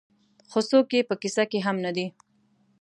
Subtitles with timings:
[0.49, 2.07] خو څوک یې په کيسه کې هم نه دي.